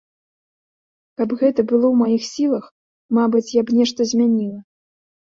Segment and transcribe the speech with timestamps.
[1.21, 2.65] Каб гэта было ў маіх сілах,
[3.21, 4.61] мабыць, я б нешта змяніла.